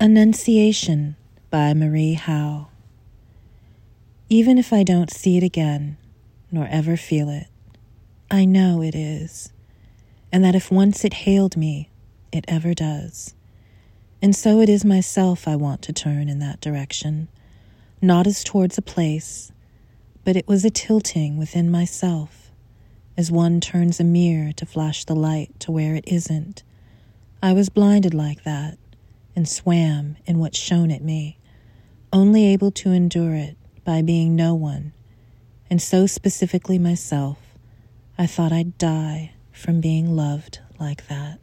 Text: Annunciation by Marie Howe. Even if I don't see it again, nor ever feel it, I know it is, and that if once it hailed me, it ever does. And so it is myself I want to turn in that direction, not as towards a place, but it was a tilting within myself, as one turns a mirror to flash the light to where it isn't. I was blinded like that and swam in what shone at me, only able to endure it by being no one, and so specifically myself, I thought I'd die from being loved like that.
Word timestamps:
Annunciation 0.00 1.16
by 1.50 1.74
Marie 1.74 2.12
Howe. 2.12 2.68
Even 4.28 4.56
if 4.56 4.72
I 4.72 4.84
don't 4.84 5.10
see 5.10 5.36
it 5.36 5.42
again, 5.42 5.96
nor 6.52 6.68
ever 6.70 6.96
feel 6.96 7.28
it, 7.28 7.48
I 8.30 8.44
know 8.44 8.80
it 8.80 8.94
is, 8.94 9.52
and 10.30 10.44
that 10.44 10.54
if 10.54 10.70
once 10.70 11.04
it 11.04 11.14
hailed 11.14 11.56
me, 11.56 11.90
it 12.30 12.44
ever 12.46 12.74
does. 12.74 13.34
And 14.22 14.36
so 14.36 14.60
it 14.60 14.68
is 14.68 14.84
myself 14.84 15.48
I 15.48 15.56
want 15.56 15.82
to 15.82 15.92
turn 15.92 16.28
in 16.28 16.38
that 16.38 16.60
direction, 16.60 17.26
not 18.00 18.28
as 18.28 18.44
towards 18.44 18.78
a 18.78 18.82
place, 18.82 19.50
but 20.24 20.36
it 20.36 20.46
was 20.46 20.64
a 20.64 20.70
tilting 20.70 21.38
within 21.38 21.72
myself, 21.72 22.52
as 23.16 23.32
one 23.32 23.60
turns 23.60 23.98
a 23.98 24.04
mirror 24.04 24.52
to 24.52 24.64
flash 24.64 25.04
the 25.04 25.16
light 25.16 25.58
to 25.58 25.72
where 25.72 25.96
it 25.96 26.04
isn't. 26.06 26.62
I 27.42 27.52
was 27.52 27.68
blinded 27.68 28.14
like 28.14 28.44
that 28.44 28.78
and 29.38 29.48
swam 29.48 30.16
in 30.26 30.40
what 30.40 30.56
shone 30.56 30.90
at 30.90 31.00
me, 31.00 31.38
only 32.12 32.44
able 32.46 32.72
to 32.72 32.90
endure 32.90 33.36
it 33.36 33.56
by 33.84 34.02
being 34.02 34.34
no 34.34 34.52
one, 34.52 34.92
and 35.70 35.80
so 35.80 36.08
specifically 36.08 36.76
myself, 36.76 37.38
I 38.18 38.26
thought 38.26 38.50
I'd 38.50 38.76
die 38.78 39.34
from 39.52 39.80
being 39.80 40.16
loved 40.16 40.58
like 40.80 41.06
that. 41.06 41.38